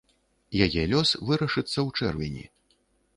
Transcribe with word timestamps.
Яе 0.65 0.83
лёс 0.93 1.09
вырашыцца 1.27 1.73
ў 1.73 1.89
чэрвені. 1.99 2.45